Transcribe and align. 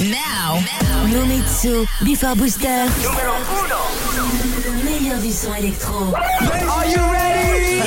Now, 0.00 0.56
Nomitsu, 1.12 1.86
Before 2.02 2.34
Booster. 2.34 2.86
Numéro 3.02 3.34
1. 3.34 4.64
Le 4.64 4.72
meilleur 4.82 5.18
du 5.20 5.30
son 5.30 5.52
électro. 5.54 6.14
Are 6.14 6.86
you 6.86 7.02
ready? 7.12 7.82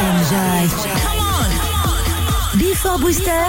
Enjoy. 0.00 0.68
Come 1.02 1.20
on. 1.20 2.58
Before 2.58 2.98
Booster. 2.98 3.44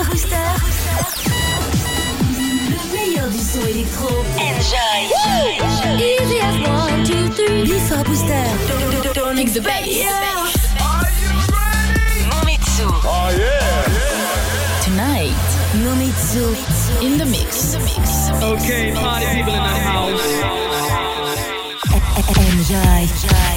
Le 2.35 2.93
meilleur 2.93 3.29
du 3.29 3.39
son 3.39 3.65
électro. 3.65 4.09
Enjoy. 4.37 5.07
Easy 5.97 6.39
as 6.41 6.59
one, 6.67 7.05
two, 7.05 7.29
three. 7.29 7.63
Before 7.63 8.03
Booster. 8.03 8.43
Don't 9.13 9.35
mix 9.35 9.53
the 9.53 9.61
bass. 9.61 9.87
Are 10.81 11.07
you 11.21 11.29
ready? 11.55 12.27
Nomitsu. 12.29 12.87
Oh 13.05 13.29
yeah. 13.37 13.66
Tonight, 16.17 17.03
in 17.03 17.17
the 17.19 17.25
mix. 17.25 17.75
Okay, 18.41 18.91
party 18.91 19.25
people 19.27 19.53
in 19.53 19.61
the 19.61 19.69
house. 19.69 20.67
Enjoy. 22.57 23.56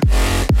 time. 0.00 0.55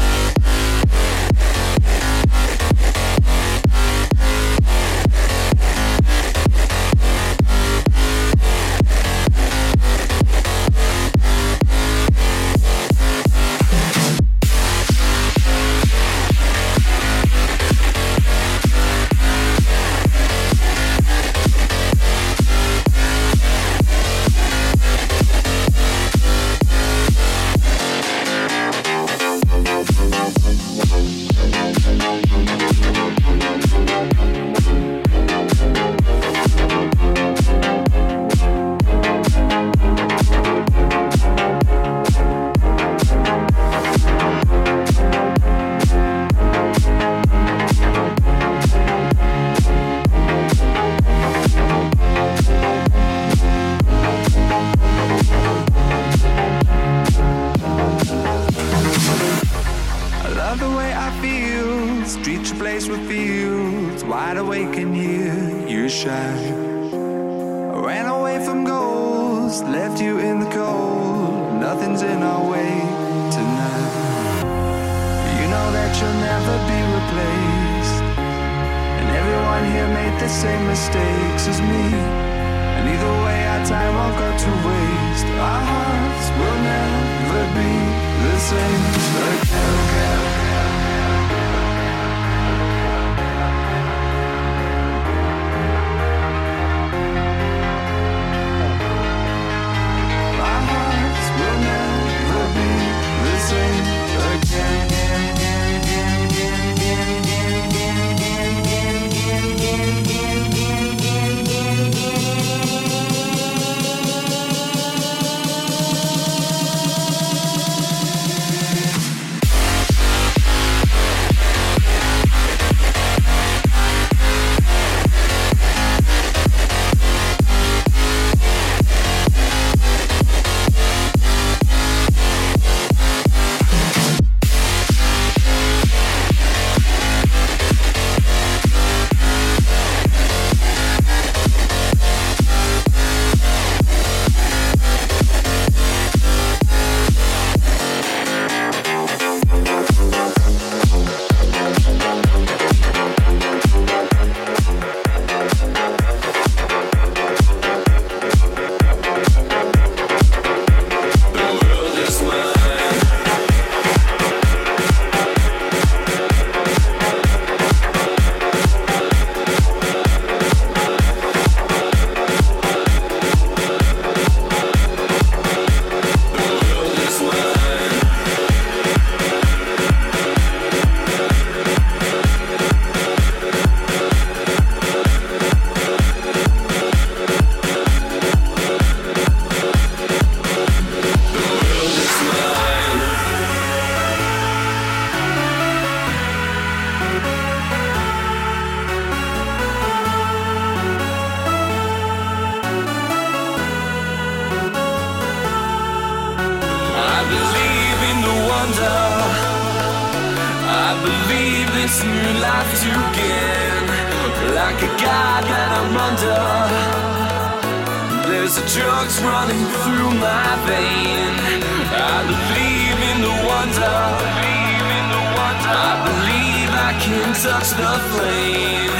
Touch 227.42 227.70
the 227.70 227.92
flame. 228.12 228.92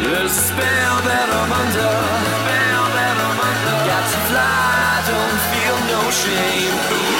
There's 0.00 0.32
a 0.32 0.44
spell 0.48 0.96
that 1.08 1.28
I'm 1.28 1.52
under. 1.52 1.92
Spell 2.40 2.84
that 2.96 3.16
I'm 3.20 3.38
under. 3.50 3.76
Got 3.90 4.04
to 4.12 4.20
fly, 4.28 5.02
don't 5.12 5.40
feel 5.52 5.76
no 5.92 6.00
shame. 6.10 7.11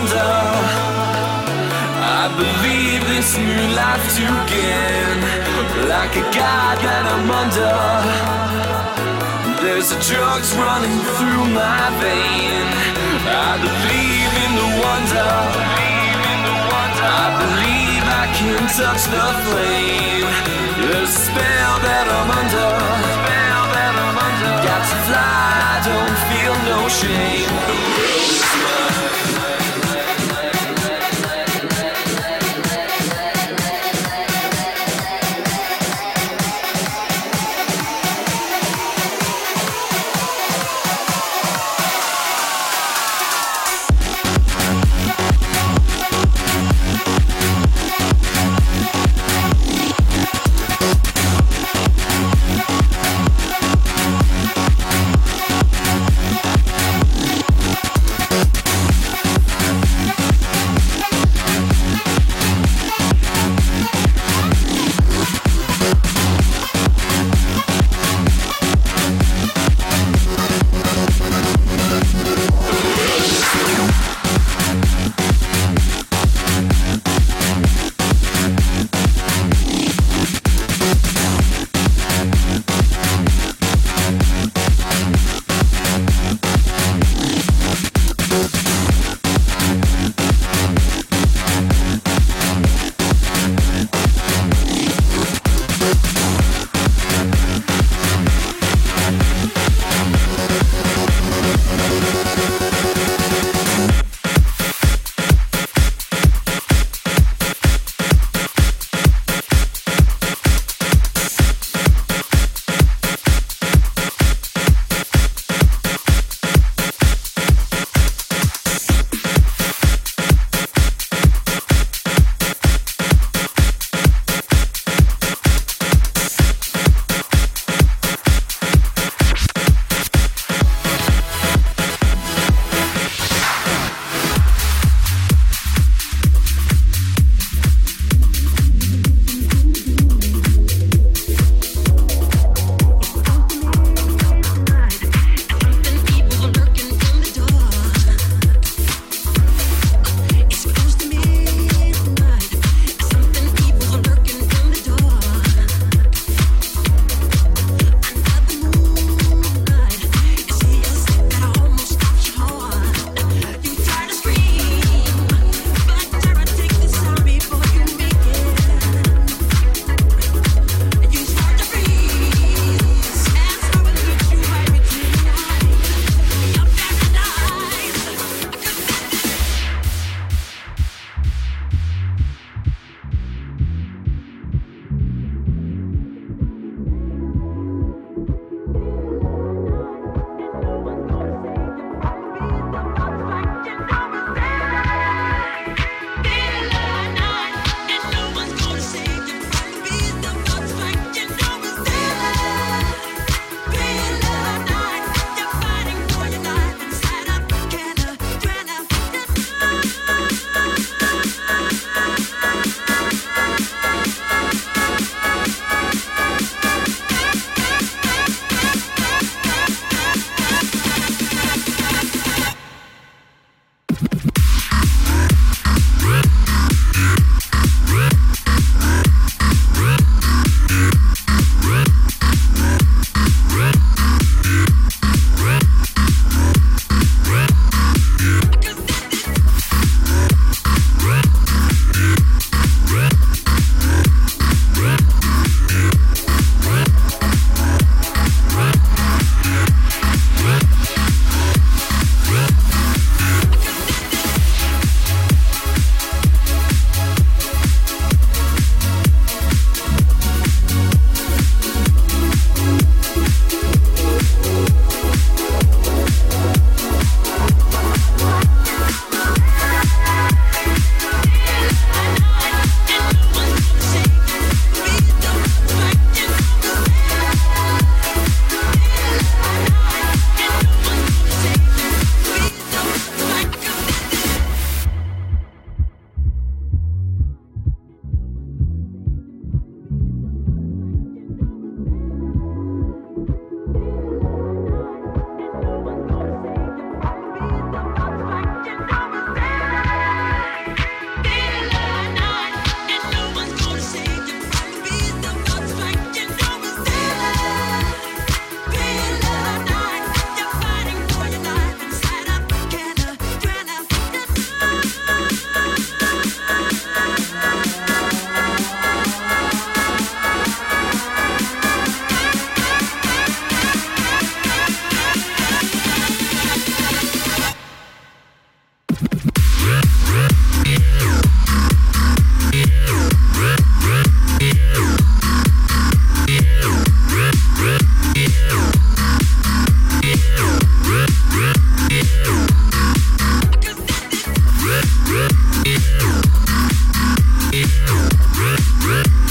Wonder. 0.00 0.32
I 2.00 2.32
believe 2.36 3.02
this 3.08 3.36
new 3.36 3.64
life 3.76 4.04
to 4.16 4.26
gain. 4.48 5.18
Like 5.88 6.16
a 6.16 6.24
god 6.32 6.76
that 6.80 7.04
I'm 7.04 7.28
under. 7.28 7.76
There's 9.60 9.92
a 9.92 10.00
drugs 10.00 10.56
running 10.56 10.98
through 11.16 11.44
my 11.52 11.84
vein. 12.00 12.64
I 13.28 13.60
believe 13.60 14.32
in 14.44 14.52
the 14.60 14.68
wonder. 14.80 15.32
I 17.00 17.26
believe 17.42 18.04
I 18.04 18.26
can 18.36 18.60
touch 18.80 19.04
the 19.14 19.26
flame. 19.44 20.28
There's 20.80 21.12
a 21.12 21.22
spell 21.28 21.74
that 21.84 22.06
I'm 22.08 22.30
under. 22.40 22.72
Got 24.64 24.82
to 24.90 24.96
fly, 25.06 25.80
don't 25.84 26.18
feel 26.28 26.54
no 26.68 26.88
shame. 26.88 28.09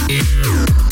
Yeah. 0.09 0.88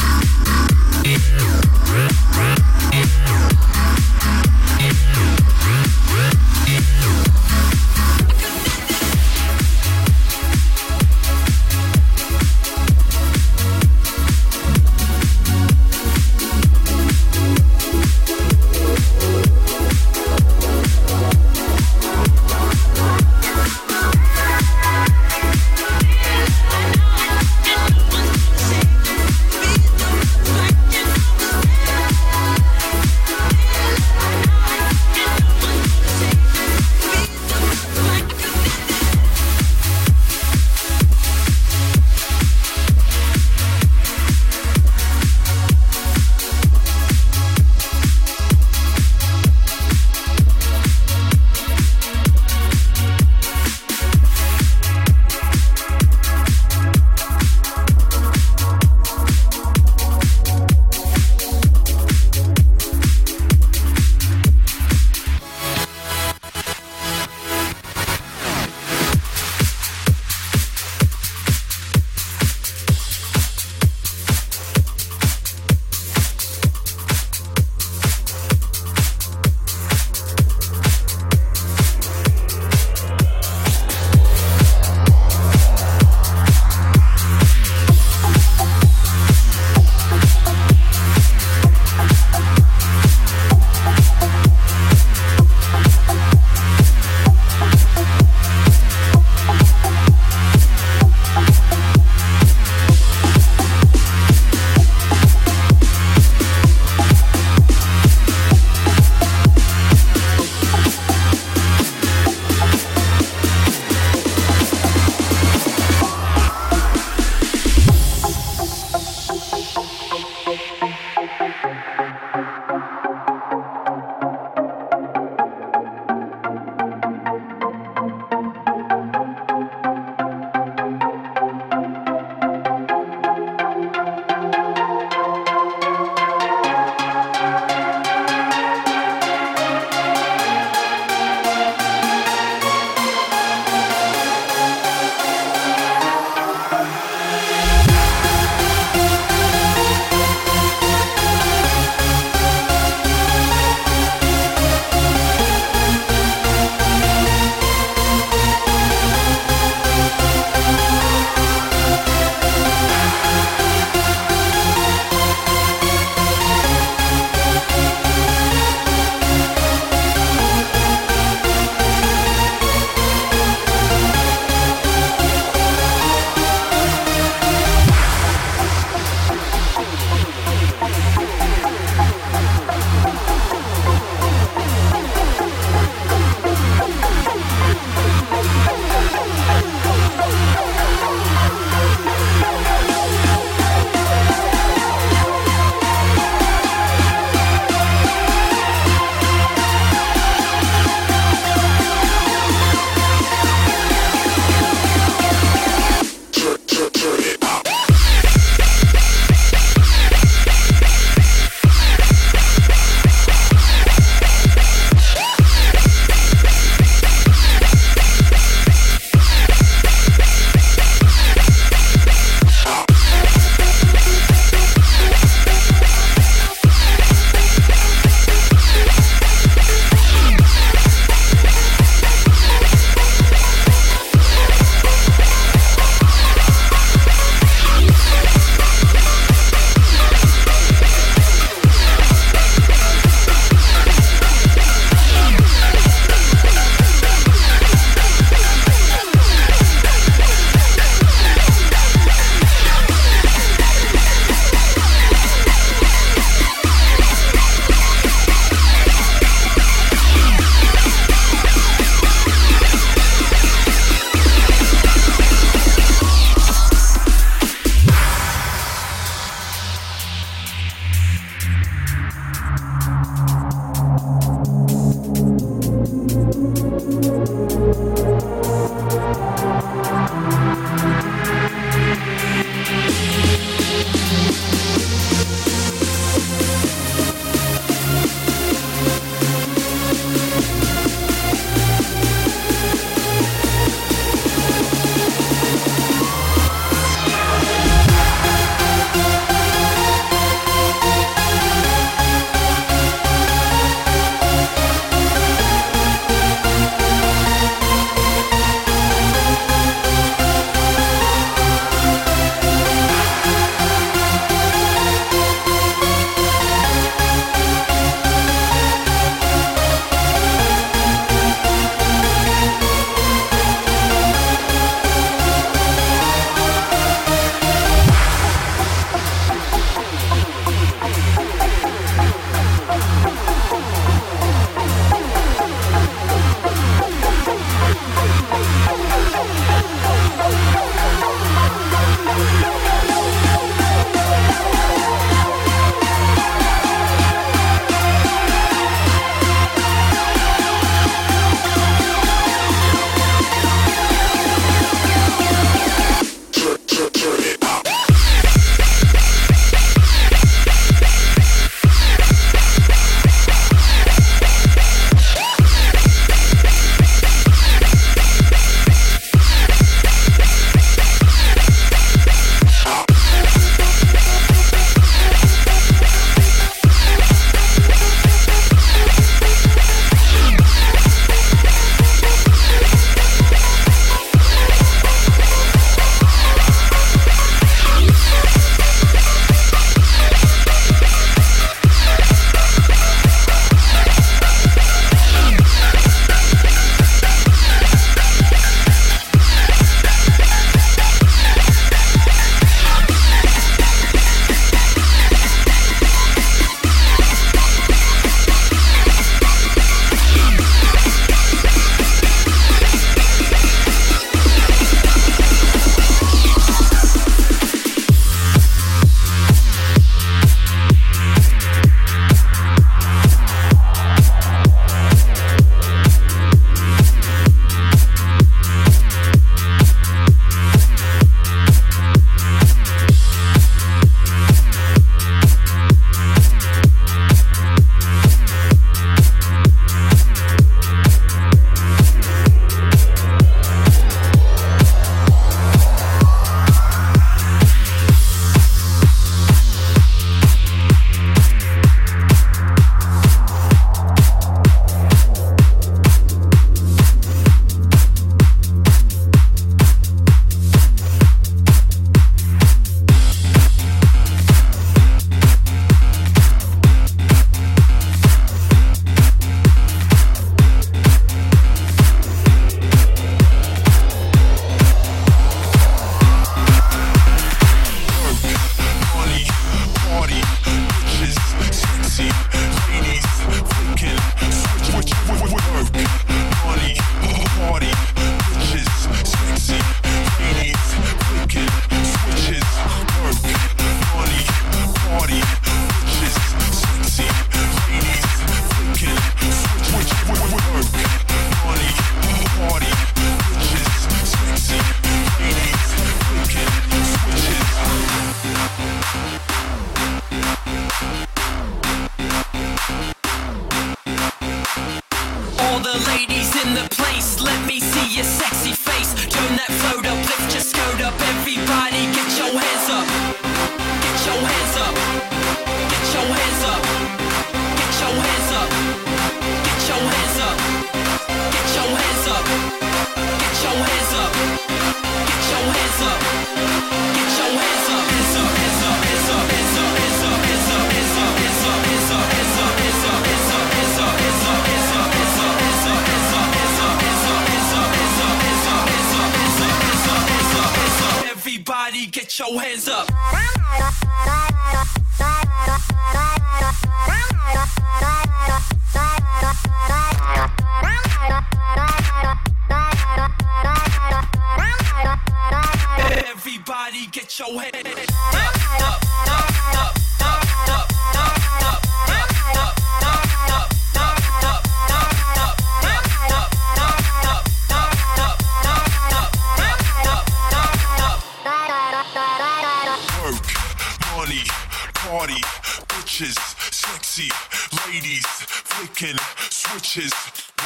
cooking, 588.77 588.97
switches, 589.31 589.91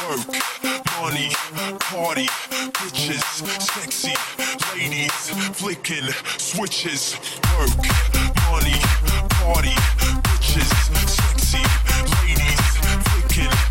work, 0.08 0.26
money, 0.98 1.30
party, 1.80 2.26
bitches, 2.72 3.22
sexy, 3.60 4.14
ladies, 4.74 5.28
flicking, 5.58 6.08
switches, 6.38 7.14
work, 7.58 7.76
money, 8.48 8.78
party, 9.36 9.74
bitches, 10.22 10.70
sexy, 11.08 11.62
ladies, 12.24 12.76
flicking. 13.08 13.61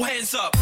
hands 0.00 0.34
up. 0.34 0.61